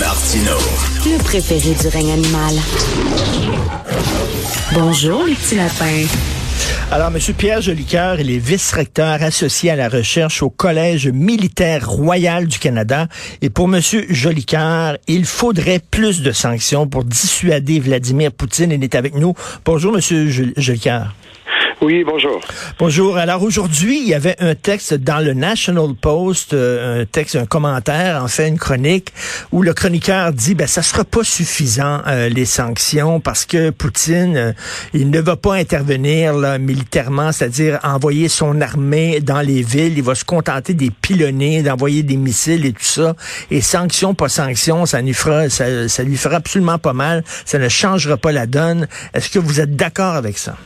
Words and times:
Martino. 0.00 0.56
Le 1.04 1.22
préféré 1.22 1.74
du 1.74 1.88
règne 1.88 2.12
animal. 2.12 2.54
Bonjour, 4.72 5.24
les 5.24 5.34
petits 5.34 5.54
lapins. 5.54 6.06
Alors, 6.90 7.08
M. 7.14 7.18
Pierre 7.36 7.60
Jolicoeur, 7.60 8.18
il 8.18 8.30
est 8.30 8.38
vice-recteur 8.38 9.22
associé 9.22 9.70
à 9.70 9.76
la 9.76 9.88
recherche 9.88 10.42
au 10.42 10.50
Collège 10.50 11.08
militaire 11.08 11.88
royal 11.88 12.46
du 12.46 12.58
Canada. 12.58 13.06
Et 13.40 13.50
pour 13.50 13.72
M. 13.72 13.80
Jolicoeur, 14.08 14.98
il 15.06 15.24
faudrait 15.24 15.80
plus 15.90 16.22
de 16.22 16.32
sanctions 16.32 16.88
pour 16.88 17.04
dissuader 17.04 17.78
Vladimir 17.78 18.32
Poutine. 18.32 18.72
Il 18.72 18.82
est 18.82 18.94
avec 18.96 19.14
nous. 19.14 19.34
Bonjour, 19.64 19.96
M. 19.96 20.00
Jolicoeur. 20.56 21.14
Oui, 21.84 22.02
bonjour. 22.02 22.40
Bonjour. 22.78 23.18
Alors 23.18 23.42
aujourd'hui, 23.42 24.00
il 24.00 24.08
y 24.08 24.14
avait 24.14 24.36
un 24.38 24.54
texte 24.54 24.94
dans 24.94 25.18
le 25.18 25.34
National 25.34 25.92
Post, 25.94 26.54
euh, 26.54 27.02
un 27.02 27.04
texte, 27.04 27.36
un 27.36 27.44
commentaire, 27.44 28.22
en 28.24 28.28
fait, 28.28 28.48
une 28.48 28.56
chronique, 28.56 29.12
où 29.52 29.60
le 29.60 29.74
chroniqueur 29.74 30.32
dit, 30.32 30.54
ben 30.54 30.66
ça 30.66 30.80
sera 30.80 31.04
pas 31.04 31.22
suffisant 31.24 32.00
euh, 32.06 32.30
les 32.30 32.46
sanctions 32.46 33.20
parce 33.20 33.44
que 33.44 33.68
Poutine, 33.68 34.34
euh, 34.34 34.52
il 34.94 35.10
ne 35.10 35.20
va 35.20 35.36
pas 35.36 35.56
intervenir 35.56 36.32
là, 36.32 36.56
militairement, 36.56 37.32
c'est-à-dire 37.32 37.80
envoyer 37.82 38.30
son 38.30 38.62
armée 38.62 39.20
dans 39.20 39.42
les 39.42 39.60
villes. 39.60 39.98
Il 39.98 40.04
va 40.04 40.14
se 40.14 40.24
contenter 40.24 40.72
des 40.72 40.90
pilonner, 40.90 41.62
d'envoyer 41.62 42.02
des 42.02 42.16
missiles 42.16 42.64
et 42.64 42.72
tout 42.72 42.82
ça. 42.82 43.14
Et 43.50 43.60
sanctions, 43.60 44.14
pas 44.14 44.30
sanctions, 44.30 44.86
ça 44.86 45.02
lui 45.02 45.12
fera, 45.12 45.50
ça, 45.50 45.86
ça 45.90 46.02
lui 46.02 46.16
fera 46.16 46.36
absolument 46.36 46.78
pas 46.78 46.94
mal. 46.94 47.24
Ça 47.44 47.58
ne 47.58 47.68
changera 47.68 48.16
pas 48.16 48.32
la 48.32 48.46
donne. 48.46 48.88
Est-ce 49.12 49.28
que 49.28 49.38
vous 49.38 49.60
êtes 49.60 49.76
d'accord 49.76 50.14
avec 50.14 50.38
ça? 50.38 50.56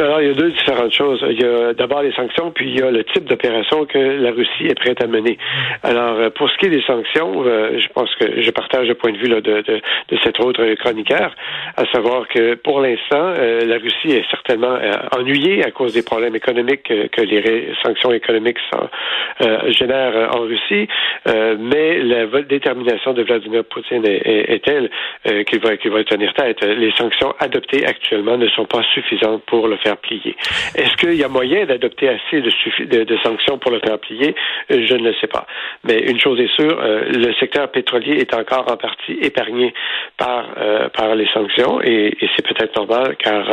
Alors, 0.00 0.20
il 0.20 0.28
y 0.28 0.30
a 0.30 0.34
deux 0.34 0.50
différentes 0.50 0.92
choses. 0.92 1.24
Il 1.28 1.40
y 1.40 1.44
a 1.44 1.74
d'abord 1.74 2.02
les 2.02 2.12
sanctions, 2.12 2.52
puis 2.52 2.70
il 2.70 2.78
y 2.78 2.82
a 2.82 2.90
le 2.90 3.02
type 3.02 3.24
d'opération 3.24 3.84
que 3.84 3.98
la 3.98 4.30
Russie 4.30 4.66
est 4.66 4.78
prête 4.78 5.02
à 5.02 5.08
mener. 5.08 5.36
Alors, 5.82 6.16
euh, 6.18 6.30
pour 6.30 6.48
ce 6.48 6.56
qui 6.58 6.66
est 6.66 6.70
des 6.70 6.82
sanctions, 6.82 7.42
euh, 7.44 7.80
je 7.80 7.88
pense 7.88 8.14
que 8.14 8.40
je 8.40 8.50
partage 8.52 8.86
le 8.86 8.94
point 8.94 9.10
de 9.10 9.18
vue 9.18 9.28
de 9.28 9.80
cet 10.22 10.38
autre 10.38 10.64
chroniqueur, 10.74 11.34
à 11.76 11.84
savoir 11.86 12.28
que 12.28 12.54
pour 12.54 12.80
l'instant, 12.80 13.34
euh, 13.38 13.64
la 13.66 13.78
Russie 13.78 14.12
est 14.12 14.30
certainement 14.30 14.78
ennuyée 15.16 15.64
à 15.64 15.72
cause 15.72 15.94
des 15.94 16.04
problèmes 16.04 16.36
économiques 16.36 16.84
que, 16.84 17.20
les 17.20 17.72
sanctions 17.82 18.12
économiques 18.12 18.58
génèrent 19.68 20.34
en 20.34 20.42
Russie, 20.42 20.88
mais 21.58 21.98
la 22.02 22.26
détermination 22.42 23.12
de 23.12 23.22
Vladimir 23.22 23.64
Poutine 23.64 24.04
est, 24.06 24.64
telle 24.64 24.90
qu'il 25.44 25.60
va, 25.60 25.76
qu'il 25.76 25.90
va 25.90 26.04
tenir 26.04 26.32
tête. 26.34 26.62
Les 26.64 26.92
sanctions 26.92 27.34
adoptées 27.38 27.84
actuellement 27.84 28.38
ne 28.38 28.48
sont 28.48 28.64
pas 28.64 28.82
suffisantes 28.94 29.42
pour 29.46 29.68
le 29.68 29.76
faire 29.76 29.87
Est-ce 30.74 30.96
qu'il 30.96 31.14
y 31.14 31.24
a 31.24 31.28
moyen 31.28 31.64
d'adopter 31.66 32.08
assez 32.08 32.40
de, 32.40 33.16
sanctions 33.22 33.58
pour 33.58 33.70
le 33.70 33.80
faire 33.80 33.98
plier? 33.98 34.34
Euh, 34.70 34.86
je 34.86 34.94
ne 34.94 35.08
le 35.08 35.14
sais 35.20 35.26
pas. 35.26 35.46
Mais 35.84 35.98
une 35.98 36.20
chose 36.20 36.38
est 36.40 36.52
sûre, 36.54 36.78
euh, 36.80 37.04
le 37.06 37.32
secteur 37.34 37.70
pétrolier 37.70 38.18
est 38.18 38.34
encore 38.34 38.70
en 38.70 38.76
partie 38.76 39.18
épargné 39.22 39.72
par, 40.16 40.46
euh, 40.58 40.88
les 41.14 41.28
sanctions 41.28 41.80
et, 41.82 42.16
c'est 42.36 42.46
peut-être 42.46 42.76
normal 42.76 43.16
car 43.16 43.44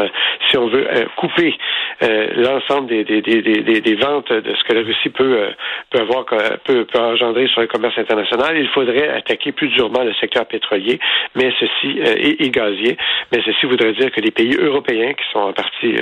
si 0.50 0.58
on 0.58 0.68
veut 0.68 0.88
couper 1.16 1.56
l'ensemble 2.02 2.88
des, 2.88 3.96
ventes 3.96 4.32
de 4.32 4.54
ce 4.54 4.64
que 4.66 4.74
la 4.74 4.82
Russie 4.82 5.10
peut, 5.10 5.48
avoir, 5.94 6.26
peut, 6.64 6.86
engendrer 6.96 7.48
sur 7.48 7.62
le 7.62 7.68
commerce 7.68 7.98
international, 7.98 8.58
il 8.58 8.68
faudrait 8.68 9.10
attaquer 9.10 9.52
plus 9.52 9.70
durement 9.70 10.04
le 10.04 10.14
secteur 10.16 10.46
pétrolier, 10.46 11.00
mais 11.36 11.52
ceci 11.60 12.00
et, 12.18 12.50
gazier. 12.50 12.98
Mais 13.32 13.42
ceci 13.46 13.66
voudrait 13.66 13.94
dire 13.94 14.12
que 14.12 14.22
les 14.22 14.32
pays 14.32 14.56
européens 14.56 15.14
qui 15.14 15.24
sont 15.32 15.40
en 15.40 15.54
partie 15.54 15.94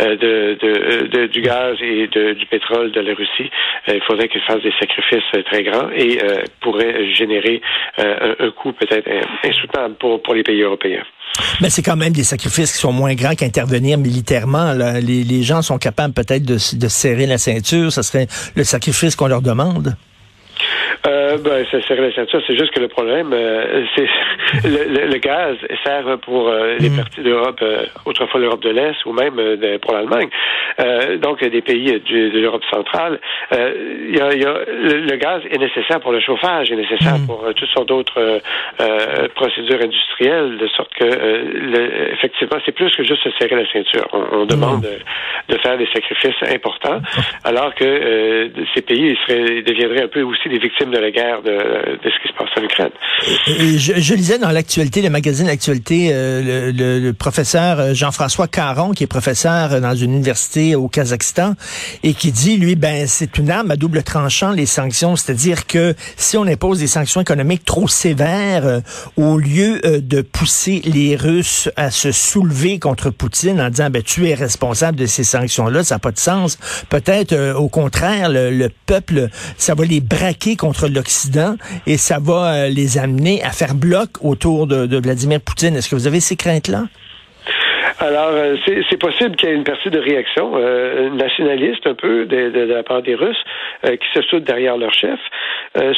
euh, 0.00 0.16
de, 0.16 1.26
du 1.26 1.40
gaz 1.40 1.76
et 1.80 2.06
du 2.06 2.46
pétrole 2.46 2.92
de 2.92 3.00
la 3.00 3.14
Russie, 3.14 3.50
euh, 3.88 3.94
il 3.94 4.02
faudrait 4.06 4.28
qu'ils 4.28 4.42
fassent 4.42 4.62
des 4.62 4.72
sacrifices 4.78 5.24
euh, 5.34 5.42
très 5.42 5.62
grands 5.62 5.90
et 5.90 6.18
pourraient 6.60 7.12
générer 7.14 7.60
un, 7.98 8.50
coût 8.50 8.72
peut-être 8.72 9.08
insoutenable 9.44 9.94
pour, 9.96 10.22
pour 10.22 10.34
les 10.34 10.42
pays 10.42 10.62
européens. 10.62 11.02
Mais 11.60 11.70
c'est 11.70 11.82
quand 11.82 11.96
même 11.96 12.12
des 12.12 12.24
sacrifices 12.24 12.72
qui 12.72 12.78
sont 12.78 12.92
moins 12.92 13.14
grands 13.14 13.34
qu'intervenir 13.34 13.98
militairement. 13.98 14.72
Les, 14.72 15.24
les, 15.24 15.42
gens 15.42 15.62
sont 15.62 15.78
capables 15.78 16.14
peut-être 16.14 16.44
de, 16.44 16.54
de 16.54 16.88
serrer 16.88 17.26
la 17.26 17.38
ceinture. 17.38 17.92
Ce 17.92 18.02
serait 18.02 18.26
le 18.56 18.64
sacrifice 18.64 19.14
qu'on 19.16 19.28
leur 19.28 19.42
demande. 19.42 19.94
Euh, 21.06 21.27
ben, 21.36 21.64
ça 21.70 21.82
serait 21.82 22.00
la 22.00 22.14
ceinture. 22.14 22.40
C'est 22.46 22.56
juste 22.56 22.72
que 22.72 22.80
le 22.80 22.88
problème, 22.88 23.30
euh, 23.32 23.84
c'est 23.94 24.08
le, 24.68 25.06
le, 25.06 25.18
gaz 25.18 25.56
sert 25.84 26.18
pour 26.22 26.48
euh, 26.48 26.76
les 26.78 26.90
mm. 26.90 26.96
parties 26.96 27.22
d'Europe, 27.22 27.58
euh, 27.62 27.84
autrefois 28.04 28.40
l'Europe 28.40 28.62
de 28.62 28.70
l'Est 28.70 29.04
ou 29.04 29.12
même 29.12 29.34
pour 29.82 29.92
l'Allemagne. 29.94 30.28
donc, 31.20 31.44
des 31.44 31.60
pays 31.60 32.00
de 32.00 32.38
l'Europe 32.38 32.64
centrale. 32.70 33.20
Y 33.52 34.20
a, 34.20 34.34
y 34.34 34.44
a, 34.44 34.54
le, 34.68 35.16
gaz 35.16 35.42
est 35.50 35.58
nécessaire 35.58 36.00
pour 36.00 36.12
le 36.12 36.20
chauffage, 36.20 36.70
est 36.70 36.76
nécessaire 36.76 37.18
mm. 37.18 37.26
pour 37.26 37.44
toutes 37.54 37.68
sortes 37.70 37.88
d'autres 37.88 38.40
procédures 39.34 39.82
industrielles, 39.82 40.58
de 40.58 40.68
sorte 40.68 40.92
que, 40.94 42.12
effectivement, 42.12 42.58
c'est 42.64 42.72
plus 42.72 42.94
que 42.96 43.02
juste 43.02 43.22
se 43.24 43.30
serrer 43.38 43.56
la 43.56 43.70
ceinture. 43.72 44.08
On, 44.12 44.46
demande 44.46 44.84
mm. 44.84 45.52
de, 45.52 45.58
faire 45.58 45.76
des 45.76 45.88
sacrifices 45.92 46.42
importants, 46.42 47.00
alors 47.44 47.74
que 47.74 48.50
ces 48.74 48.82
pays 48.82 49.16
seraient, 49.26 49.62
deviendraient 49.62 50.04
un 50.04 50.08
peu 50.08 50.22
aussi 50.22 50.48
des 50.48 50.58
victimes 50.58 50.90
de 50.90 50.98
la 50.98 51.10
guerre 51.10 51.17
de, 51.42 51.98
ce 52.02 52.22
qui 52.22 52.28
se 52.28 52.38
passe 52.38 52.48
en 52.56 52.62
Ukraine. 52.62 52.90
je, 53.76 54.14
lisais 54.14 54.38
dans 54.38 54.50
l'actualité, 54.50 55.02
le 55.02 55.10
magazine 55.10 55.46
L'actualité, 55.46 56.10
euh, 56.12 56.72
le, 56.74 57.12
professeur 57.12 57.80
euh, 57.80 57.94
Jean-François 57.94 58.48
Caron, 58.48 58.92
qui 58.92 59.04
est 59.04 59.08
professeur 59.08 59.80
dans 59.80 59.94
une 59.94 60.12
université 60.12 60.74
au 60.74 60.88
Kazakhstan, 60.88 61.54
et 62.02 62.14
qui 62.14 62.32
dit, 62.32 62.56
lui, 62.56 62.76
ben 62.76 63.06
c'est 63.06 63.38
une 63.38 63.50
arme 63.50 63.70
à 63.70 63.76
double 63.76 64.02
tranchant, 64.02 64.52
les 64.52 64.66
sanctions. 64.66 65.16
C'est-à-dire 65.16 65.66
que 65.66 65.94
si 66.16 66.36
on 66.36 66.46
impose 66.46 66.78
des 66.80 66.86
sanctions 66.86 67.20
économiques 67.20 67.64
trop 67.64 67.88
sévères, 67.88 68.66
euh, 68.66 68.80
au 69.16 69.38
lieu 69.38 69.80
de 69.84 70.20
pousser 70.20 70.82
les 70.84 71.16
Russes 71.16 71.70
à 71.76 71.90
se 71.90 72.12
soulever 72.12 72.78
contre 72.78 73.10
Poutine 73.10 73.60
en 73.60 73.70
disant, 73.70 73.90
ben 73.90 74.02
tu 74.02 74.28
es 74.28 74.34
responsable 74.34 74.98
de 74.98 75.06
ces 75.06 75.24
sanctions-là, 75.24 75.82
ça 75.82 75.96
n'a 75.96 75.98
pas 75.98 76.12
de 76.12 76.18
sens. 76.18 76.58
Peut-être, 76.90 77.54
au 77.56 77.68
contraire, 77.68 78.28
le, 78.28 78.50
le 78.50 78.68
peuple, 78.86 79.28
ça 79.56 79.74
va 79.74 79.84
les 79.84 80.00
braquer 80.00 80.56
contre 80.56 80.88
l'Occident 80.88 81.07
et 81.86 81.96
ça 81.96 82.18
va 82.18 82.52
euh, 82.52 82.68
les 82.68 82.98
amener 82.98 83.42
à 83.42 83.50
faire 83.50 83.74
bloc 83.74 84.10
autour 84.20 84.66
de, 84.66 84.98
Vladimir 84.98 85.40
Poutine. 85.40 85.76
Est-ce 85.76 85.88
que 85.88 85.96
vous 85.96 86.06
avez 86.06 86.20
ces 86.20 86.36
craintes-là? 86.36 86.86
Alors, 88.00 88.30
euh, 88.30 88.56
c'est 88.66 89.00
possible 89.00 89.34
qu'il 89.36 89.48
y 89.48 89.52
ait 89.52 89.56
une 89.56 89.64
partie 89.64 89.90
de 89.90 89.98
réaction 89.98 90.52
euh, 90.54 91.10
nationaliste 91.10 91.86
un 91.86 91.94
peu 91.94 92.26
de, 92.26 92.64
la 92.64 92.82
part 92.82 93.02
des 93.02 93.14
Russes 93.14 93.42
qui 93.82 94.06
se 94.14 94.22
soudent 94.22 94.44
derrière 94.44 94.76
leur 94.76 94.92
chef. 94.92 95.18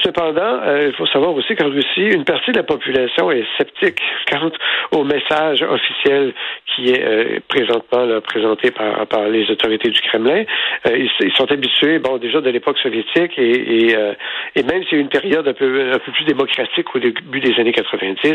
cependant, 0.03 0.61
il 0.81 0.93
faut 0.93 1.07
savoir 1.07 1.35
aussi 1.35 1.55
qu'en 1.57 1.71
Russie, 1.71 2.03
une 2.03 2.25
partie 2.25 2.53
de 2.53 2.59
la 2.59 2.63
population 2.63 3.31
est 3.31 3.45
sceptique 3.57 4.01
quant 4.31 4.51
au 4.93 5.05
message 5.05 5.63
officiel 5.63 6.35
qui 6.75 6.91
est 6.91 7.03
euh, 7.03 7.41
présentement 7.49 8.05
là, 8.05 8.21
présenté 8.21 8.71
par, 8.71 9.07
par 9.07 9.29
les 9.29 9.51
autorités 9.51 9.91
du 9.91 10.01
Kremlin. 10.01 10.45
Euh, 10.87 11.07
ils, 11.21 11.33
sont 11.33 11.51
habitués, 11.51 11.99
bon, 11.99 12.19
déjà 12.19 12.41
de 12.41 12.51
l'époque 12.51 12.79
soviétique 12.79 13.33
et, 13.39 13.87
et, 13.89 13.97
euh, 13.97 14.15
et 14.55 14.63
même 14.63 14.83
s'il 14.85 14.99
y 14.99 15.01
a 15.01 15.01
une 15.01 15.09
période 15.09 15.47
un 15.47 15.53
peu, 15.53 15.93
un 15.93 15.99
peu 15.99 16.13
plus 16.13 16.25
démocratique 16.25 16.95
au 16.95 16.99
début 16.99 17.41
des 17.41 17.59
années 17.59 17.73
90, 17.73 18.35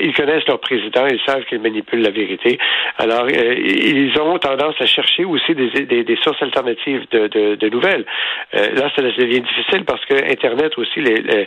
ils 0.00 0.14
connaissent 0.14 0.46
leur 0.46 0.60
président, 0.60 1.06
ils 1.06 1.20
savent 1.26 1.44
qu'il 1.44 1.60
manipule 1.60 2.02
la 2.02 2.10
vérité. 2.10 2.58
Alors, 3.02 3.28
ils 3.30 4.12
ont 4.20 4.38
tendance 4.38 4.74
à 4.80 4.86
chercher 4.86 5.24
aussi 5.24 5.54
des, 5.54 5.70
des, 5.84 6.04
des 6.04 6.16
sources 6.22 6.40
alternatives 6.42 7.06
de, 7.10 7.26
de, 7.28 7.54
de 7.56 7.68
nouvelles. 7.68 8.04
là, 8.52 8.90
ça 8.94 9.02
devient 9.02 9.40
difficile 9.40 9.84
parce 9.84 10.04
que 10.06 10.14
Internet 10.30 10.76
aussi 10.78 11.00
les, 11.00 11.20
ben 11.20 11.46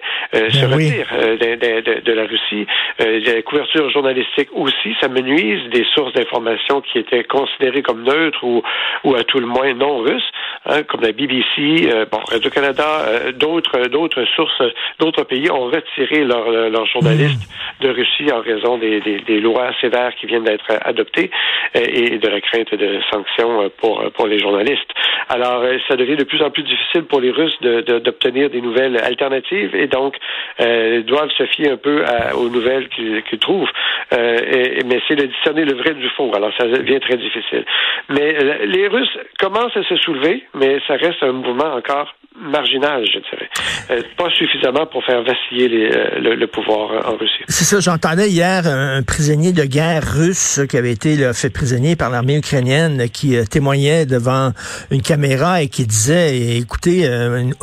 se 0.49 0.65
retire 0.65 1.07
de, 1.21 1.55
de, 1.55 2.01
de, 2.01 2.13
la 2.13 2.23
Russie. 2.25 2.67
la 2.99 3.41
couverture 3.41 3.89
journalistique 3.89 4.49
aussi, 4.53 4.95
ça 4.99 5.07
menuise 5.07 5.69
des 5.69 5.85
sources 5.93 6.13
d'informations 6.13 6.81
qui 6.81 6.99
étaient 6.99 7.23
considérées 7.23 7.81
comme 7.81 8.03
neutres 8.03 8.43
ou, 8.43 8.61
ou 9.03 9.15
à 9.15 9.23
tout 9.23 9.39
le 9.39 9.47
moins 9.47 9.73
non 9.73 9.99
russes, 9.99 10.31
hein, 10.65 10.83
comme 10.83 11.01
la 11.01 11.11
BBC, 11.11 11.89
euh, 11.91 12.05
bon, 12.11 12.19
Radio-Canada, 12.29 13.05
euh, 13.07 13.31
d'autres, 13.31 13.87
d'autres 13.87 14.25
sources, 14.35 14.61
d'autres 14.99 15.23
pays 15.23 15.49
ont 15.51 15.65
retiré 15.65 16.23
leurs 16.23 16.49
leur 16.69 16.85
journalistes 16.87 17.49
de 17.81 17.89
Russie 17.89 18.31
en 18.31 18.41
raison 18.41 18.77
des, 18.77 18.99
des, 19.01 19.19
des, 19.19 19.39
lois 19.39 19.71
sévères 19.81 20.13
qui 20.15 20.25
viennent 20.25 20.43
d'être 20.43 20.71
adoptées 20.81 21.29
euh, 21.31 21.44
et 21.73 22.17
de 22.17 22.27
la 22.27 22.41
crainte 22.41 22.73
de 22.73 22.99
sanctions 23.11 23.69
pour, 23.77 24.03
pour 24.13 24.27
les 24.27 24.39
journalistes. 24.39 24.89
Alors, 25.29 25.63
ça 25.87 25.95
devient 25.95 26.15
de 26.15 26.23
plus 26.23 26.41
en 26.41 26.51
plus 26.51 26.63
difficile 26.63 27.03
pour 27.03 27.19
les 27.19 27.31
Russes 27.31 27.57
d'obtenir 27.61 28.49
de, 28.49 28.53
des 28.53 28.61
nouvelles 28.61 28.97
alternatives 28.97 29.75
et 29.75 29.87
donc 29.87 30.15
doivent 30.59 31.31
se 31.37 31.45
fier 31.47 31.71
un 31.71 31.77
peu 31.77 32.03
aux 32.35 32.49
nouvelles 32.49 32.87
qu'ils 32.89 33.39
trouvent. 33.39 33.71
mais 34.11 35.01
c'est 35.07 35.15
de 35.15 35.25
discerner 35.25 35.65
le 35.65 35.75
vrai 35.75 35.93
du 35.93 36.09
faux. 36.09 36.31
Alors, 36.35 36.51
ça 36.57 36.67
devient 36.67 36.99
très 36.99 37.17
difficile. 37.17 37.65
Mais 38.09 38.35
euh, 38.35 38.65
les 38.65 38.87
Russes 38.87 39.17
commencent 39.39 39.75
à 39.75 39.83
se 39.83 39.95
soulever, 39.97 40.43
mais 40.53 40.79
ça 40.87 40.95
reste 40.95 41.21
un 41.21 41.31
mouvement 41.31 41.73
encore 41.75 42.13
marginal, 42.37 43.05
je 43.05 43.19
dirais. 43.19 44.03
pas 44.17 44.29
suffisamment 44.31 44.85
pour 44.85 45.03
faire 45.05 45.23
vaciller 45.23 45.69
le, 45.69 46.45
pouvoir 46.47 47.07
en 47.07 47.15
Russie. 47.15 47.43
C'est 47.47 47.63
ça, 47.63 47.79
j'entendais 47.79 48.27
hier 48.27 48.67
un, 48.67 49.03
prisonnier 49.03 49.53
de 49.53 49.63
guerre 49.63 50.03
russe 50.03 50.59
qui 50.69 50.77
avait 50.77 50.91
été 50.91 51.15
fait 51.35 51.49
prisonnier 51.49 51.95
par 51.95 52.09
l'armée 52.09 52.37
ukrainienne 52.37 53.09
qui 53.09 53.35
témoignait 53.49 54.05
devant 54.05 54.51
une 54.91 55.01
caméra 55.01 55.61
et 55.61 55.67
qui 55.67 55.85
disait, 55.85 56.57
écoutez, 56.57 57.09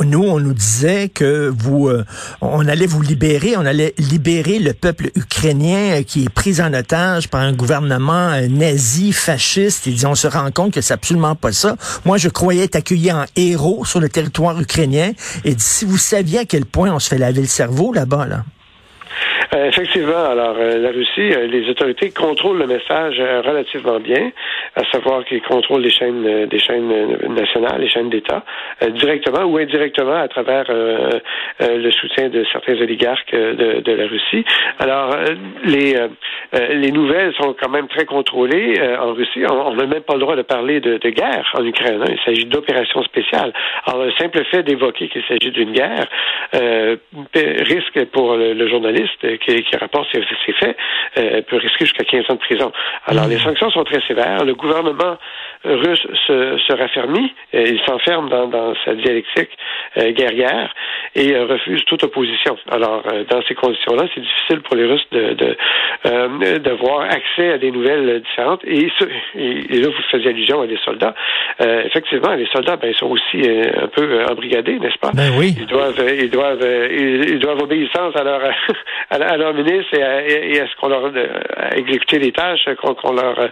nous, 0.03 0.23
on 0.23 0.39
nous 0.39 0.53
disait 0.53 1.09
que 1.09 1.51
vous, 1.55 1.89
on 2.41 2.67
allait 2.67 2.85
vous 2.85 3.01
libérer, 3.01 3.55
on 3.57 3.65
allait 3.65 3.93
libérer 3.97 4.59
le 4.59 4.73
peuple 4.73 5.09
ukrainien 5.15 6.03
qui 6.03 6.25
est 6.25 6.29
pris 6.29 6.61
en 6.61 6.73
otage 6.73 7.29
par 7.29 7.41
un 7.41 7.53
gouvernement 7.53 8.39
nazi, 8.49 9.11
fasciste. 9.11 9.87
Il 9.87 9.95
dit, 9.95 10.05
on 10.05 10.15
se 10.15 10.27
rend 10.27 10.51
compte 10.51 10.73
que 10.73 10.81
c'est 10.81 10.93
absolument 10.93 11.35
pas 11.35 11.51
ça. 11.51 11.75
Moi, 12.05 12.17
je 12.17 12.29
croyais 12.29 12.63
être 12.63 12.75
accueilli 12.75 13.11
en 13.11 13.25
héros 13.35 13.85
sur 13.85 13.99
le 13.99 14.09
territoire 14.09 14.59
ukrainien. 14.59 15.11
Et 15.45 15.55
si 15.57 15.85
vous 15.85 15.97
saviez 15.97 16.39
à 16.39 16.45
quel 16.45 16.65
point 16.65 16.91
on 16.93 16.99
se 16.99 17.09
fait 17.09 17.17
laver 17.17 17.41
le 17.41 17.47
cerveau 17.47 17.93
là-bas, 17.93 18.25
là. 18.25 18.43
Euh, 19.53 19.67
effectivement, 19.67 20.25
alors 20.25 20.55
euh, 20.57 20.77
la 20.77 20.89
Russie, 20.89 21.33
euh, 21.33 21.47
les 21.47 21.69
autorités 21.69 22.11
contrôlent 22.11 22.59
le 22.59 22.67
message 22.67 23.19
relativement 23.19 23.99
bien, 23.99 24.31
à 24.75 24.83
savoir 24.91 25.25
qu'ils 25.25 25.41
contrôlent 25.41 25.81
les 25.81 25.91
chaînes, 25.91 26.45
des 26.45 26.59
chaînes 26.59 27.17
nationales, 27.29 27.81
les 27.81 27.89
chaînes 27.89 28.09
d'État, 28.09 28.43
directement 28.89 29.43
ou 29.43 29.57
indirectement 29.57 30.15
à 30.15 30.27
travers 30.27 30.65
le 30.69 31.91
soutien 31.91 32.29
de 32.29 32.43
certains 32.51 32.79
oligarques 32.81 33.33
de, 33.33 33.81
de 33.81 33.91
la 33.91 34.07
Russie. 34.07 34.43
Alors 34.79 35.15
les 35.65 35.95
les 36.71 36.91
nouvelles 36.91 37.33
sont 37.35 37.55
quand 37.59 37.69
même 37.69 37.87
très 37.87 38.05
contrôlées 38.05 38.79
en 38.99 39.13
Russie. 39.13 39.43
On 39.49 39.75
n'a 39.75 39.85
même 39.85 40.01
pas 40.01 40.13
le 40.13 40.19
droit 40.19 40.35
de 40.35 40.41
parler 40.41 40.79
de, 40.79 40.97
de 40.97 41.09
guerre 41.09 41.51
en 41.57 41.65
Ukraine. 41.65 42.01
Hein. 42.01 42.11
Il 42.11 42.19
s'agit 42.25 42.45
d'opérations 42.45 43.03
spéciales. 43.03 43.53
Alors 43.85 44.05
le 44.05 44.11
simple 44.13 44.43
fait 44.45 44.63
d'évoquer 44.63 45.09
qu'il 45.09 45.23
s'agit 45.23 45.51
d'une 45.51 45.71
guerre 45.71 46.07
risque 47.33 48.05
pour 48.11 48.35
le 48.35 48.67
journaliste 48.67 49.23
qui, 49.37 49.63
qui 49.63 49.75
rapporte 49.75 50.07
ces, 50.13 50.21
faits 50.53 50.77
euh, 51.17 51.41
peut 51.41 51.57
risquer 51.57 51.85
jusqu'à 51.85 52.03
15 52.03 52.25
ans 52.29 52.33
de 52.33 52.39
prison. 52.39 52.71
Alors, 53.05 53.27
les 53.27 53.39
sanctions 53.39 53.69
sont 53.71 53.83
très 53.83 54.01
sévères. 54.07 54.43
Le 54.43 54.55
gouvernement 54.55 55.17
russe 55.63 56.05
se, 56.27 56.57
se 56.57 56.73
raffermit, 56.73 57.33
euh, 57.53 57.65
il 57.67 57.79
s'enferme 57.85 58.29
dans, 58.29 58.47
dans, 58.47 58.73
sa 58.85 58.95
dialectique 58.95 59.49
euh, 59.97 60.11
guerrière 60.11 60.73
et 61.15 61.37
refuse 61.37 61.83
toute 61.85 62.03
opposition. 62.03 62.57
Alors, 62.71 63.03
dans 63.29 63.41
ces 63.47 63.53
conditions-là, 63.53 64.05
c'est 64.13 64.21
difficile 64.21 64.61
pour 64.61 64.75
les 64.75 64.85
Russes 64.85 65.05
de, 65.11 65.33
de, 65.33 66.57
d'avoir 66.57 67.01
accès 67.01 67.53
à 67.53 67.57
des 67.59 67.71
nouvelles 67.71 68.21
différentes. 68.21 68.61
Et, 68.65 68.87
et, 69.35 69.79
là, 69.79 69.87
vous 69.89 70.03
faisiez 70.09 70.29
allusion 70.29 70.61
à 70.61 70.67
des 70.67 70.79
soldats. 70.83 71.13
effectivement, 71.59 72.33
les 72.33 72.47
soldats, 72.47 72.77
ben, 72.77 72.89
ils 72.89 72.97
sont 72.97 73.11
aussi 73.11 73.47
un 73.47 73.87
peu 73.87 74.23
embrigadés, 74.25 74.79
n'est-ce 74.79 74.97
pas? 74.97 75.11
Ben 75.13 75.31
oui. 75.37 75.53
Ils 75.59 75.67
doivent, 75.67 76.03
ils 76.19 76.31
doivent, 76.31 76.67
ils, 76.91 77.39
doivent 77.39 77.61
obéissance 77.61 78.15
à 78.15 78.23
leur, 78.23 78.41
à, 79.11 79.37
leur 79.37 79.53
ministre 79.53 79.93
et 79.93 80.59
à, 80.59 80.67
ce 80.67 80.75
qu'on 80.77 80.87
leur 80.87 81.11
à 81.57 81.77
exécuter 81.77 82.17
les 82.17 82.31
tâches 82.31 82.67
qu'on 82.75 83.13
leur 83.13 83.49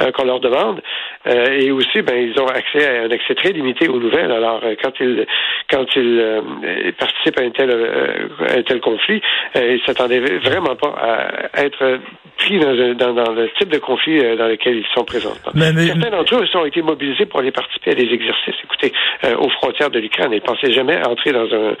euh, 0.00 0.10
qu'on 0.12 0.24
leur 0.24 0.40
demande. 0.40 0.80
Euh, 1.26 1.51
et 1.52 1.70
aussi, 1.70 2.02
ben 2.02 2.16
ils 2.16 2.38
ont 2.40 2.46
accès 2.46 2.86
à 2.86 3.02
un 3.02 3.10
accès 3.10 3.34
très 3.34 3.50
limité 3.50 3.88
aux 3.88 3.98
nouvelles. 3.98 4.30
Alors 4.30 4.60
euh, 4.64 4.74
quand 4.82 4.92
ils 5.00 5.26
quand 5.70 5.86
ils 5.96 6.92
participent 6.98 7.38
à 7.38 7.42
un 7.42 7.50
tel 7.50 7.70
un 7.70 8.62
tel 8.62 8.80
conflit, 8.80 9.20
ils 9.54 9.80
s'attendaient 9.86 10.20
vraiment 10.20 10.76
pas 10.76 10.94
à 11.54 11.64
être 11.64 11.98
pris 12.38 12.58
dans, 12.58 13.14
dans, 13.14 13.32
le 13.32 13.48
type 13.58 13.68
de 13.68 13.78
conflit 13.78 14.18
dans 14.36 14.48
lequel 14.48 14.78
ils 14.78 14.86
sont 14.94 15.04
présents. 15.04 15.34
Certains 15.54 16.10
d'entre 16.10 16.36
eux 16.36 16.46
ont 16.54 16.64
été 16.66 16.82
mobilisés 16.82 17.26
pour 17.26 17.40
aller 17.40 17.52
participer 17.52 17.92
à 17.92 17.94
des 17.94 18.12
exercices, 18.12 18.54
écoutez, 18.64 18.92
aux 19.24 19.50
frontières 19.50 19.90
de 19.90 19.98
l'Ukraine. 19.98 20.30
Ils 20.32 20.40
pensaient 20.40 20.72
jamais 20.72 21.02
entrer 21.04 21.32
dans 21.32 21.46
un 21.46 21.74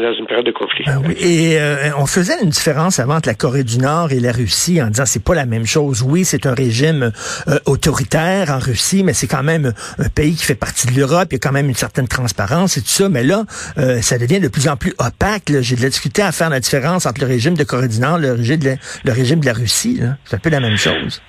dans 0.00 0.14
une 0.14 0.26
période 0.26 0.46
de 0.46 0.52
conflit. 0.52 0.84
Ben 0.86 1.02
et 1.18 1.58
on 1.98 2.06
faisait 2.06 2.42
une 2.42 2.50
différence 2.50 2.98
avant 2.98 3.16
entre 3.16 3.28
la 3.28 3.34
Corée 3.34 3.64
du 3.64 3.78
Nord 3.78 4.12
et 4.12 4.20
la 4.20 4.32
Russie 4.32 4.80
en 4.82 4.88
disant 4.88 5.04
c'est 5.06 5.22
pas 5.22 5.34
la 5.34 5.46
même 5.46 5.66
chose. 5.66 6.02
Oui, 6.02 6.24
c'est 6.24 6.46
un 6.46 6.54
régime 6.54 7.12
euh, 7.48 7.58
autoritaire 7.66 8.50
en 8.50 8.58
Russie, 8.58 9.02
mais 9.04 9.12
c'est 9.12 9.26
quand 9.26 9.42
même 9.42 9.72
un 9.98 10.08
pays 10.08 10.34
qui 10.34 10.44
fait 10.44 10.54
partie 10.54 10.86
de 10.86 10.98
l'Europe. 10.98 11.28
Il 11.30 11.34
y 11.34 11.36
a 11.36 11.38
quand 11.38 11.52
même 11.52 11.68
une 11.68 11.74
certaine 11.74 12.08
transparence 12.08 12.76
et 12.76 12.80
tout 12.80 12.88
ça. 12.88 13.08
Mais 13.08 13.22
là, 13.22 13.44
euh, 13.78 14.00
ça 14.00 14.18
devient 14.18 14.40
de 14.40 14.48
plus 14.48 14.68
en 14.68 14.76
plus 14.76 14.94
opaque. 14.98 15.52
J'ai 15.60 15.76
de 15.76 15.82
la 15.82 15.88
difficulté 15.88 16.22
à 16.22 16.32
faire 16.32 16.50
la 16.50 16.60
différence 16.60 17.06
entre 17.06 17.20
le 17.20 17.26
régime 17.26 17.54
de 17.54 17.64
Corée 17.64 17.88
du 17.88 18.00
Nord 18.00 18.18
et 18.18 18.22
le 18.22 18.32
régime 18.32 18.58
de 18.58 18.68
la, 18.70 18.74
le 19.04 19.12
régime 19.12 19.40
de 19.40 19.46
la 19.46 19.52
Russie. 19.52 20.00
C'est 20.24 20.36
un 20.36 20.38
peu 20.38 20.50
la 20.50 20.60
même 20.60 20.76
chose. 20.76 21.20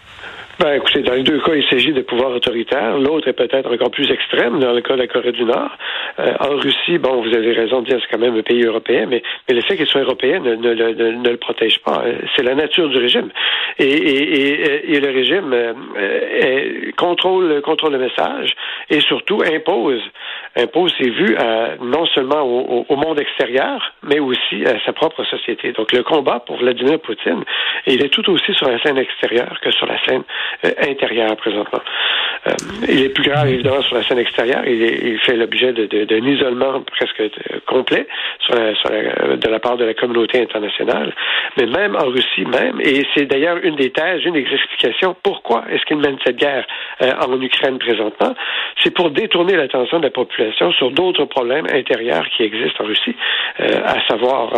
Ben, 0.57 0.75
écoutez, 0.75 1.02
dans 1.02 1.13
les 1.13 1.24
deux 1.24 1.40
cas, 1.42 1.54
il 1.54 1.66
s'agit 1.69 1.92
de 1.92 2.02
pouvoirs 2.02 2.31
autoritaires. 2.31 2.98
L'autre 2.98 3.28
est 3.28 3.34
peut-être 3.34 3.69
encore 3.74 3.92
plus 3.92 4.10
extrême 4.10 4.60
dans 4.60 4.72
le 4.72 4.80
cas 4.80 4.94
de 4.94 5.00
la 5.00 5.07
Corée 5.07 5.34
du 5.34 5.44
Nord. 5.44 5.72
Euh, 6.19 6.34
en 6.40 6.56
Russie, 6.56 6.98
bon, 6.98 7.22
vous 7.22 7.36
avez 7.36 7.52
raison 7.52 7.81
de 7.81 7.90
dire 7.90 8.00
c'est 8.00 8.10
quand 8.10 8.24
même 8.24 8.38
un 8.38 8.42
pays 8.42 8.63
européen, 8.63 9.06
mais, 9.06 9.22
mais 9.50 9.56
le 9.56 9.62
fait 9.62 9.75
qu'il 9.75 9.86
soit 9.86 10.02
européen 10.02 10.40
ne, 10.40 10.56
ne, 10.56 10.74
ne, 10.74 11.30
le 11.30 11.38
protège 11.38 11.80
pas. 11.80 12.04
Euh, 12.06 12.19
c'est 12.36 12.44
la 12.44 12.56
nature 12.56 12.88
du 12.88 12.98
régime. 12.98 13.30
Et, 13.80 13.86
et, 13.86 14.96
et, 14.96 15.00
le 15.02 15.12
régime 15.12 15.52
euh, 15.54 16.92
contrôle, 16.96 17.62
contrôle 17.62 17.92
le 17.92 18.00
message 18.00 18.56
et 18.90 19.01
surtout 19.01 19.42
impose, 19.42 20.01
impose 20.56 20.94
ses 20.98 21.10
vues 21.10 21.36
à, 21.36 21.75
non 21.81 22.06
seulement 22.07 22.42
au, 22.44 22.96
monde 22.96 23.19
extérieur, 23.19 23.94
mais 24.04 24.19
aussi 24.19 24.66
à 24.66 24.80
sa 24.86 24.94
propre 24.94 25.24
société. 25.25 25.74
Donc 25.74 25.92
le 25.92 26.04
combat 26.04 26.40
pour 26.40 26.57
Vladimir 26.57 27.00
Poutine, 27.00 27.44
il 27.88 28.04
est 28.04 28.10
tout 28.10 28.30
aussi 28.30 28.54
sur 28.54 28.69
la 28.69 28.81
scène 28.81 28.98
extérieure 28.98 29.60
que 29.62 29.72
sur 29.72 29.86
la 29.86 30.02
scène 30.06 30.24
euh, 30.66 30.72
intérieure 30.88 31.36
présentement. 31.36 31.81
Euh, 32.48 32.52
il 32.88 33.04
est 33.04 33.10
plus 33.10 33.30
grave 33.30 33.50
évidemment 33.50 33.81
sur 33.81 33.98
la 33.98 34.04
scène 34.04 34.19
extérieure. 34.19 34.66
Il, 34.66 35.19
fait 35.19 35.36
l'objet 35.36 35.74
d'un 35.74 35.86
de, 35.88 36.30
isolement 36.30 36.81
presque 36.81 37.19
euh, 37.19 37.30
complet 37.66 38.08
de 38.50 39.50
la 39.50 39.60
part 39.60 39.78
de 39.78 39.86
la 39.86 39.94
communauté 39.94 40.42
internationale. 40.42 41.13
Mais 41.58 41.66
même 41.66 41.96
en 41.96 42.06
Russie 42.06 42.46
même, 42.46 42.80
et 42.80 43.06
c'est 43.13 43.25
d'ailleurs 43.25 43.58
une 43.63 43.75
des 43.75 43.90
thèses, 43.90 44.24
une 44.24 44.34
des 44.34 44.48
explications 44.51 45.16
pourquoi 45.22 45.66
est-ce 45.69 45.84
qu'il 45.86 45.98
mène 45.98 46.18
cette 46.24 46.38
guerre 46.38 46.66
en 47.01 47.42
Ukraine 47.42 47.80
présentement, 47.80 48.36
c'est 48.84 48.92
pour 48.92 49.10
détourner 49.10 49.56
l'attention 49.56 50.00
de 50.00 50.04
la 50.04 50.10
population 50.12 50.45
sur 50.54 50.92
d'autres 50.92 51.26
problèmes 51.26 51.66
intérieurs 51.72 52.28
qui 52.36 52.44
existent 52.44 52.84
en 52.84 52.88
Russie, 52.88 53.16
à 53.60 54.06
savoir 54.08 54.54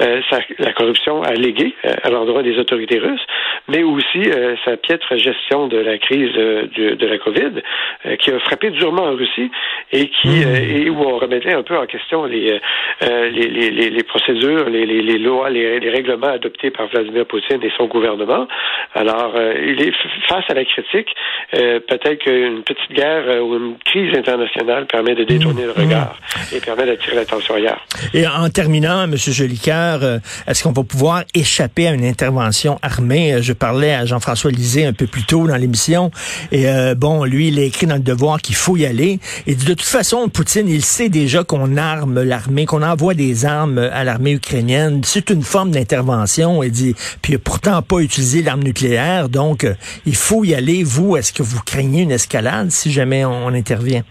la 0.00 0.72
corruption 0.72 1.22
alléguée 1.22 1.74
à 2.02 2.10
l'endroit 2.10 2.42
des 2.42 2.58
autorités 2.58 2.98
russes, 2.98 3.24
mais 3.68 3.82
aussi 3.82 4.30
sa 4.64 4.76
piètre 4.76 5.16
gestion 5.16 5.68
de 5.68 5.78
la 5.78 5.98
crise 5.98 6.30
euh, 6.36 6.66
de, 6.96 7.06
la 7.06 7.18
COVID, 7.18 7.62
euh, 8.06 8.16
qui 8.16 8.30
a 8.30 8.38
frappé 8.40 8.70
durement 8.70 9.04
en 9.04 9.14
Russie 9.14 9.50
et 9.92 10.08
qui 10.08 10.28
mmh. 10.28 10.46
euh, 10.46 10.84
et 10.84 10.90
où 10.90 11.00
on 11.00 11.18
remettait 11.18 11.52
un 11.52 11.62
peu 11.62 11.76
en 11.76 11.86
question 11.86 12.24
les 12.24 12.60
les, 13.00 13.30
les, 13.30 13.90
les, 13.90 14.02
procédures, 14.02 14.68
les, 14.68 14.84
les, 14.84 15.18
lois, 15.18 15.50
les, 15.50 15.78
règlements 15.90 16.28
adoptés 16.28 16.70
par 16.70 16.88
Vladimir 16.88 17.26
Poutine 17.26 17.62
et 17.62 17.70
son 17.76 17.86
gouvernement. 17.86 18.48
Alors, 18.94 19.34
il 19.36 19.80
est 19.80 19.92
face 20.28 20.44
à 20.48 20.54
la 20.54 20.64
critique. 20.64 21.14
Peut-être 21.52 22.18
qu'une 22.18 22.62
petite 22.64 22.92
guerre 22.92 23.44
ou 23.44 23.56
une 23.56 23.76
crise 23.84 24.16
internationale 24.16 24.86
permet 24.86 25.14
de 25.18 25.24
détourner 25.24 25.62
le 25.62 25.72
mmh. 25.72 25.86
regard 25.86 26.16
et 26.52 26.60
permet 26.60 26.86
d'attirer 26.86 27.16
l'attention 27.16 27.54
ailleurs. 27.54 27.84
Et 28.14 28.26
en 28.26 28.48
terminant, 28.48 29.04
M. 29.04 29.16
Jolicoeur, 29.16 30.20
est-ce 30.46 30.62
qu'on 30.62 30.72
va 30.72 30.84
pouvoir 30.84 31.24
échapper 31.34 31.88
à 31.88 31.92
une 31.92 32.04
intervention 32.04 32.78
armée? 32.82 33.38
Je 33.42 33.52
parlais 33.52 33.94
à 33.94 34.06
Jean-François 34.06 34.50
Lisée 34.50 34.86
un 34.86 34.92
peu 34.92 35.06
plus 35.06 35.24
tôt 35.24 35.46
dans 35.46 35.56
l'émission. 35.56 36.10
Et 36.52 36.68
euh, 36.68 36.94
bon, 36.94 37.24
lui, 37.24 37.48
il 37.48 37.58
a 37.58 37.62
écrit 37.62 37.86
dans 37.86 37.96
le 37.96 38.00
devoir 38.00 38.40
qu'il 38.40 38.54
faut 38.54 38.76
y 38.76 38.86
aller. 38.86 39.18
Et 39.46 39.54
de 39.54 39.64
toute 39.64 39.82
façon, 39.82 40.28
Poutine, 40.28 40.68
il 40.68 40.84
sait 40.84 41.08
déjà 41.08 41.44
qu'on 41.44 41.76
arme 41.76 42.22
l'armée, 42.22 42.66
qu'on 42.66 42.82
envoie 42.82 43.14
des 43.14 43.44
armes 43.44 43.78
à 43.78 44.04
l'armée 44.04 44.32
ukrainienne. 44.32 45.02
C'est 45.04 45.30
une 45.30 45.42
forme 45.42 45.70
d'intervention. 45.70 46.62
Il 46.62 46.70
dit, 46.70 46.94
puis 47.22 47.32
il 47.32 47.36
a 47.36 47.38
pourtant 47.38 47.82
pas 47.82 47.98
utilisé 47.98 48.42
l'arme 48.42 48.62
nucléaire. 48.62 49.28
Donc, 49.28 49.64
euh, 49.64 49.74
il 50.06 50.16
faut 50.16 50.44
y 50.44 50.54
aller. 50.54 50.82
Vous, 50.84 51.16
est-ce 51.16 51.32
que 51.32 51.42
vous 51.42 51.60
craignez 51.64 52.02
une 52.02 52.12
escalade 52.12 52.70
si 52.70 52.92
jamais 52.92 53.24
on 53.24 53.48
intervient? 53.48 54.02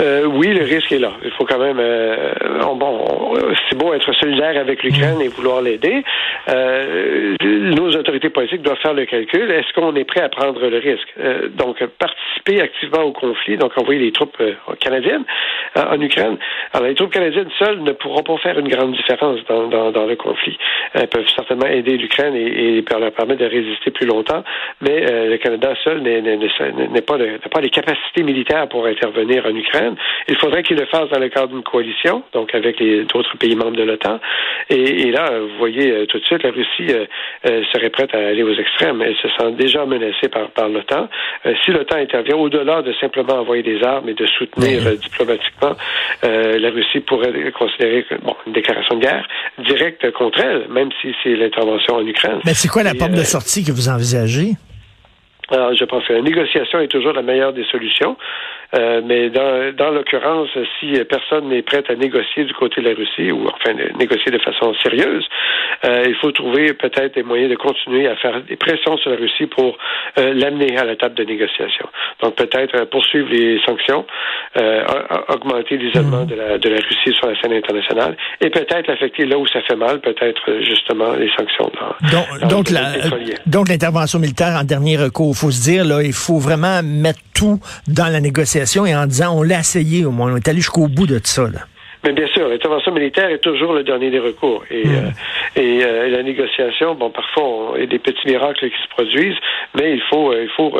Euh, 0.00 0.24
oui, 0.24 0.48
le 0.48 0.64
risque 0.64 0.92
est 0.92 0.98
là. 0.98 1.12
Il 1.24 1.30
faut 1.32 1.44
quand 1.44 1.58
même. 1.58 1.78
Euh, 1.78 2.32
bon, 2.74 3.34
c'est 3.68 3.76
beau 3.76 3.92
être 3.92 4.12
solidaire 4.14 4.58
avec 4.58 4.82
l'Ukraine 4.82 5.20
et 5.20 5.28
vouloir 5.28 5.60
l'aider. 5.60 6.02
Euh, 6.48 7.36
nos 7.42 7.90
autorités 7.90 8.30
politiques 8.30 8.62
doivent 8.62 8.78
faire 8.78 8.94
le 8.94 9.04
calcul. 9.04 9.50
Est-ce 9.50 9.72
qu'on 9.74 9.94
est 9.94 10.04
prêt 10.04 10.22
à 10.22 10.28
prendre 10.28 10.66
le 10.66 10.78
risque? 10.78 11.08
Euh, 11.18 11.48
Donc, 11.48 11.84
participer 11.98 12.60
activement 12.60 13.02
au 13.02 13.12
conflit, 13.12 13.56
donc 13.56 13.72
envoyer 13.76 14.00
des 14.00 14.12
troupes 14.12 14.36
euh, 14.40 14.54
canadiennes 14.78 15.24
en 15.76 16.00
Ukraine. 16.00 16.36
Alors, 16.72 16.88
les 16.88 16.94
troupes 16.94 17.12
canadiennes 17.12 17.50
seules 17.58 17.82
ne 17.82 17.92
pourront 17.92 18.22
pas 18.22 18.36
faire 18.38 18.58
une 18.58 18.68
grande 18.68 18.92
différence 18.92 19.38
dans, 19.48 19.68
dans, 19.68 19.90
dans 19.90 20.06
le 20.06 20.16
conflit. 20.16 20.58
Elles 20.94 21.08
peuvent 21.08 21.28
certainement 21.34 21.66
aider 21.66 21.96
l'Ukraine 21.96 22.34
et, 22.34 22.78
et, 22.78 22.84
leur 22.90 23.12
permettre 23.12 23.40
de 23.40 23.46
résister 23.46 23.90
plus 23.90 24.06
longtemps, 24.06 24.42
mais 24.80 25.00
le 25.28 25.36
Canada 25.38 25.74
seul 25.84 26.00
n'est 26.02 27.00
pas, 27.02 27.16
pas 27.50 27.60
les 27.60 27.70
capacités 27.70 28.22
militaires 28.22 28.68
pour 28.68 28.86
intervenir 28.86 29.46
en 29.46 29.54
Ukraine. 29.54 29.89
Il 30.28 30.36
faudrait 30.36 30.62
qu'il 30.62 30.76
le 30.76 30.86
fasse 30.86 31.08
dans 31.10 31.18
le 31.18 31.28
cadre 31.28 31.48
d'une 31.48 31.62
coalition, 31.62 32.22
donc 32.32 32.54
avec 32.54 32.80
les 32.80 33.04
d'autres 33.04 33.36
pays 33.36 33.56
membres 33.56 33.76
de 33.76 33.82
l'OTAN. 33.82 34.20
Et, 34.68 35.10
là, 35.10 35.38
vous 35.40 35.58
voyez 35.58 36.06
tout 36.06 36.18
de 36.18 36.24
suite, 36.24 36.42
la 36.42 36.50
Russie 36.50 36.92
serait 37.72 37.90
prête 37.90 38.14
à 38.14 38.18
aller 38.18 38.42
aux 38.42 38.54
extrêmes. 38.54 39.02
Elle 39.02 39.16
se 39.16 39.28
sent 39.28 39.52
déjà 39.58 39.84
menacée 39.86 40.28
par, 40.28 40.50
par 40.50 40.68
l'OTAN. 40.68 41.08
si 41.64 41.72
l'OTAN 41.72 41.96
intervient 41.96 42.36
au-delà 42.36 42.82
de 42.82 42.92
simplement 43.00 43.34
envoyer 43.34 43.62
des 43.62 43.82
armes 43.82 44.08
et 44.08 44.14
de 44.14 44.26
soutenir 44.26 44.82
diplomatiquement, 44.96 45.74
la 46.22 46.70
Russie 46.70 47.00
pourrait 47.00 47.32
considérer 47.52 48.06
bon, 48.22 48.36
une 48.46 48.52
déclaration 48.52 48.96
de 48.96 49.02
guerre 49.02 49.26
directe 49.58 50.10
contre 50.12 50.40
elle, 50.40 50.66
même 50.68 50.90
si 51.00 51.14
c'est 51.22 51.34
l'intervention 51.34 51.96
en 51.96 52.06
Ukraine. 52.06 52.40
Mais 52.44 52.54
c'est 52.54 52.68
quoi 52.68 52.82
la 52.82 52.94
porte 52.94 53.12
de 53.12 53.24
sortie 53.24 53.64
que 53.64 53.72
vous 53.72 53.88
envisagez? 53.88 54.52
Alors, 55.50 55.74
je 55.74 55.84
pense 55.84 56.06
que 56.06 56.12
la 56.12 56.22
négociation 56.22 56.78
est 56.78 56.86
toujours 56.86 57.12
la 57.12 57.22
meilleure 57.22 57.52
des 57.52 57.64
solutions. 57.64 58.16
Euh, 58.74 59.00
mais 59.04 59.30
dans, 59.30 59.74
dans 59.74 59.90
l'occurrence, 59.90 60.50
si 60.78 60.92
personne 61.08 61.48
n'est 61.48 61.62
prêt 61.62 61.82
à 61.88 61.94
négocier 61.94 62.44
du 62.44 62.54
côté 62.54 62.80
de 62.80 62.88
la 62.88 62.94
Russie, 62.94 63.32
ou 63.32 63.48
enfin 63.48 63.74
négocier 63.98 64.30
de 64.30 64.38
façon 64.38 64.74
sérieuse, 64.74 65.26
euh, 65.84 66.04
il 66.06 66.14
faut 66.16 66.30
trouver 66.32 66.74
peut-être 66.74 67.14
des 67.14 67.22
moyens 67.22 67.50
de 67.50 67.56
continuer 67.56 68.08
à 68.08 68.16
faire 68.16 68.42
des 68.42 68.56
pressions 68.56 68.96
sur 68.98 69.10
la 69.10 69.16
Russie 69.16 69.46
pour 69.46 69.78
euh, 70.18 70.34
l'amener 70.34 70.76
à 70.76 70.84
la 70.84 70.96
table 70.96 71.14
de 71.14 71.24
négociation. 71.24 71.86
Donc 72.22 72.36
peut-être 72.36 72.84
poursuivre 72.90 73.28
les 73.30 73.60
sanctions, 73.66 74.04
augmenter 75.28 75.76
l'isolement 75.76 76.24
de 76.24 76.34
la, 76.34 76.58
de 76.58 76.68
la 76.68 76.76
Russie 76.76 77.12
sur 77.12 77.28
la 77.28 77.40
scène 77.40 77.52
internationale, 77.52 78.16
et 78.40 78.50
peut-être 78.50 78.86
l'affecter 78.88 79.26
là 79.26 79.38
où 79.38 79.46
ça 79.46 79.60
fait 79.62 79.76
mal, 79.76 80.00
peut-être 80.00 80.60
justement 80.62 81.12
les 81.14 81.30
sanctions. 81.36 81.70
Dans, 82.12 82.48
donc, 82.48 82.66
donc 83.46 83.68
l'intervention 83.68 84.18
militaire 84.18 84.58
en 84.60 84.64
dernier 84.64 84.96
recours, 84.96 85.32
il 85.34 85.38
faut 85.38 85.50
se 85.50 85.62
dire 85.62 85.84
là, 85.84 86.02
il 86.02 86.12
faut 86.12 86.38
vraiment 86.38 86.82
mettre 86.82 87.20
tout 87.34 87.60
dans 87.88 88.12
la 88.12 88.20
négociation 88.20 88.86
et 88.86 88.94
en 88.94 89.06
disant 89.06 89.36
on 89.36 89.42
l'a 89.42 89.60
essayé 89.60 90.04
au 90.04 90.10
moins, 90.10 90.32
on 90.32 90.36
est 90.36 90.48
allé 90.48 90.58
jusqu'au 90.58 90.88
bout 90.88 91.06
de 91.06 91.18
tout 91.18 91.26
ça. 91.26 91.42
Là. 91.42 91.60
Mais 92.04 92.12
bien 92.12 92.26
sûr, 92.28 92.48
l'intervention 92.48 92.92
militaire 92.92 93.28
est 93.30 93.38
toujours 93.38 93.74
le 93.74 93.82
dernier 93.84 94.10
des 94.10 94.18
recours. 94.18 94.64
Et, 94.70 94.86
hmm. 94.86 94.90
euh, 94.90 95.10
et 95.56 95.84
euh, 95.84 96.08
la 96.08 96.22
négociation, 96.22 96.94
bon, 96.94 97.10
parfois, 97.10 97.72
il 97.74 97.80
y 97.80 97.82
a 97.84 97.86
des 97.86 97.98
petits 97.98 98.26
miracles 98.26 98.70
qui 98.70 98.82
se 98.82 98.88
produisent, 98.88 99.38
mais 99.74 99.92
il 99.94 100.02
faut, 100.02 100.32
euh, 100.32 100.44
il 100.44 100.48
faut 100.50 100.72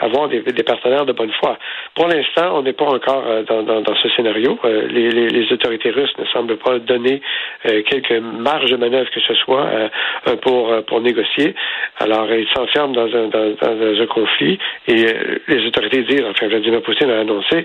avoir 0.00 0.28
des, 0.28 0.40
partenaires 0.64 1.06
de 1.06 1.12
bonne 1.12 1.30
foi. 1.32 1.58
Pour 1.94 2.08
l'instant, 2.08 2.58
on 2.58 2.62
n'est 2.62 2.72
pas 2.72 2.86
encore 2.86 3.24
dans, 3.46 3.96
ce 4.02 4.08
scénario. 4.10 4.58
Les, 4.64 5.52
autorités 5.52 5.90
russes 5.90 6.12
ne 6.18 6.24
semblent 6.26 6.56
pas 6.56 6.78
donner 6.80 7.22
quelques 7.62 8.20
marges 8.20 8.70
de 8.70 8.76
manœuvre 8.76 9.08
que 9.10 9.20
ce 9.20 9.34
soit 9.34 9.68
pour, 10.42 10.74
pour 10.86 11.00
négocier. 11.00 11.54
Alors, 12.00 12.26
ils 12.32 12.48
s'enferment 12.48 12.92
dans 12.92 13.06
un, 13.14 13.28
dans 13.28 14.02
un 14.02 14.06
conflit 14.06 14.58
et 14.88 15.06
les 15.46 15.66
autorités 15.66 16.02
disent, 16.02 16.24
enfin, 16.28 16.48
Vladimir 16.48 16.82
Poutine 16.82 17.10
a 17.10 17.20
annoncé, 17.20 17.64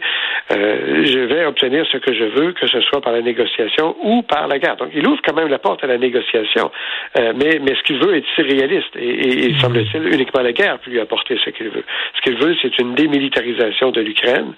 je 0.49 1.19
vais 1.25 1.45
obtenir 1.45 1.85
ce 1.91 1.97
que 1.97 2.13
je 2.13 2.25
veux, 2.25 2.51
que 2.53 2.67
ce 2.67 2.81
soit 2.81 3.01
par 3.01 3.13
la 3.13 3.21
négociation 3.21 3.95
ou 4.03 4.21
par 4.21 4.47
la 4.47 4.59
guerre. 4.59 4.77
Donc, 4.77 4.89
il 4.93 5.05
ouvre 5.07 5.21
quand 5.25 5.35
même 5.35 5.49
la 5.49 5.59
porte 5.59 5.83
à 5.83 5.87
la 5.87 5.97
négociation. 5.97 6.50
Euh, 6.59 7.33
mais, 7.35 7.59
mais 7.61 7.75
ce 7.75 7.83
qu'il 7.83 7.99
veut 7.99 8.15
est 8.15 8.23
si 8.35 8.41
réaliste. 8.41 8.95
Et, 8.95 9.09
et, 9.09 9.49
et 9.49 9.59
semble-t-il, 9.59 10.07
uniquement 10.13 10.41
la 10.41 10.51
guerre 10.51 10.79
peut 10.79 10.91
lui 10.91 10.99
apporter 10.99 11.37
ce 11.43 11.49
qu'il 11.49 11.69
veut. 11.69 11.83
Ce 12.15 12.21
qu'il 12.21 12.37
veut, 12.37 12.55
c'est 12.61 12.77
une 12.79 12.95
démilitarisation 12.95 13.91
de 13.91 14.01
l'Ukraine. 14.01 14.53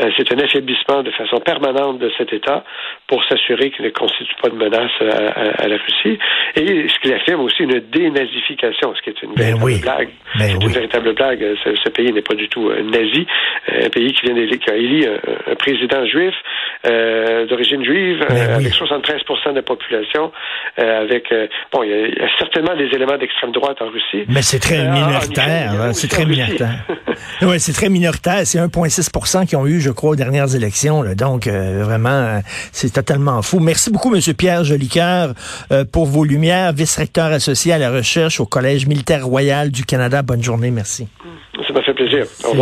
Euh, 0.00 0.10
c'est 0.16 0.32
un 0.32 0.38
affaiblissement 0.38 1.02
de 1.02 1.10
façon 1.10 1.38
permanente 1.38 1.98
de 1.98 2.10
cet 2.16 2.32
État 2.32 2.64
pour 3.06 3.24
s'assurer 3.24 3.70
qu'il 3.70 3.84
ne 3.84 3.90
constitue 3.90 4.34
pas 4.42 4.48
de 4.48 4.56
menace 4.56 4.90
à, 5.00 5.62
à, 5.62 5.68
la 5.68 5.76
Russie. 5.76 6.18
Et 6.56 6.88
ce 6.88 6.98
qu'il 7.00 7.12
affirme 7.12 7.40
aussi, 7.40 7.62
une 7.62 7.80
dénazification, 7.80 8.94
ce 8.94 9.02
qui 9.02 9.10
est 9.10 9.22
une 9.22 9.34
ben 9.34 9.58
véritable 9.58 9.80
blague. 9.82 10.08
Ben 10.38 10.46
c'est 10.46 10.66
une 10.66 10.72
véritable 10.72 11.14
blague. 11.14 11.44
Ce, 11.64 11.88
pays 11.88 12.12
n'est 12.12 12.22
pas 12.22 12.34
du 12.34 12.48
tout 12.48 12.68
euh, 12.68 12.82
nazi. 12.82 13.26
Un 13.68 13.88
pays 13.88 14.12
qui 14.12 14.26
vient 14.26 14.34
d'élire, 14.34 14.58
qui 14.58 14.70
a 14.70 14.76
élu 14.76 15.06
un, 15.06 15.52
un 15.52 15.54
président 15.54 16.04
juif 16.06 16.34
d'origine 17.48 17.84
juive, 17.84 18.24
ben 18.28 18.36
euh, 18.36 18.56
avec 18.56 18.72
73 18.72 19.22
de 19.46 19.54
la 19.54 19.62
population, 19.62 20.32
euh, 20.78 21.02
avec 21.02 21.32
euh, 21.38 21.46
bon, 21.72 21.82
il 21.82 21.90
y, 21.90 22.22
a 22.22 22.28
certainement 22.38 22.76
des 22.76 22.86
éléments 22.94 23.16
d'extrême 23.18 23.52
droite 23.52 23.78
en 23.80 23.88
Russie. 23.88 24.24
Mais 24.28 24.42
c'est 24.42 24.58
très 24.58 24.88
minoritaire, 24.88 25.72
hein, 25.72 25.92
c'est 25.92 26.08
très 26.08 26.24
minoritaire. 26.24 26.84
oui, 27.42 27.60
c'est 27.60 27.72
très 27.72 27.88
minoritaire. 27.88 28.40
C'est 28.44 28.58
1,6 28.58 29.46
qui 29.46 29.56
ont 29.56 29.66
eu, 29.66 29.80
je 29.80 29.90
crois, 29.90 30.10
aux 30.10 30.16
dernières 30.16 30.54
élections. 30.54 31.02
Là. 31.02 31.14
Donc, 31.14 31.46
vraiment, 31.46 32.40
c'est 32.72 32.92
totalement 32.92 33.42
fou. 33.42 33.60
Merci 33.60 33.90
beaucoup, 33.90 34.14
M. 34.14 34.20
Pierre 34.36 34.64
Jolicoeur, 34.64 35.34
pour 35.92 36.06
vos 36.06 36.24
lumières, 36.24 36.72
vice-recteur 36.72 37.32
associé 37.32 37.72
à 37.72 37.78
la 37.78 37.90
recherche 37.90 38.40
au 38.40 38.46
Collège 38.46 38.86
militaire 38.86 39.26
royal 39.26 39.70
du 39.70 39.84
Canada. 39.84 40.22
Bonne 40.22 40.42
journée, 40.42 40.70
merci. 40.70 41.08
Ça 41.66 41.72
m'a 41.72 41.82
fait 41.82 41.94
plaisir. 41.94 42.24
Au 42.44 42.50
revoir. 42.50 42.56